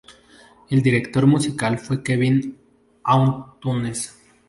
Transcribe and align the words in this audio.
El 0.71 0.81
director 0.81 1.27
musical 1.27 1.77
fue 1.77 2.01
Kevin 2.01 2.57
Antunes. 3.03 4.19